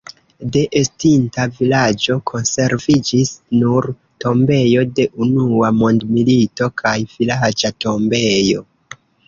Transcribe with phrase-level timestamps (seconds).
[0.53, 3.89] De estinta vilaĝo konserviĝis nur
[4.27, 8.69] tombejo de Unua mondmilito kaj vilaĝa tombejo.